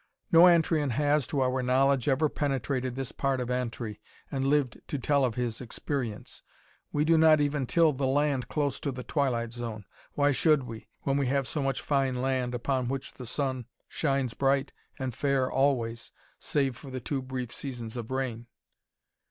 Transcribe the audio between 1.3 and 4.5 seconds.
our knowledge, ever penetrated this part of Antri, and